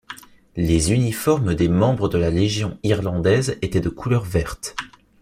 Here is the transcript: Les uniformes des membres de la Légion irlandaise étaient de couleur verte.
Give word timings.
Les 0.55 0.93
uniformes 0.93 1.53
des 1.53 1.67
membres 1.69 2.09
de 2.09 2.17
la 2.17 2.31
Légion 2.31 2.79
irlandaise 2.81 3.59
étaient 3.61 3.79
de 3.81 3.89
couleur 3.89 4.23
verte. 4.23 4.75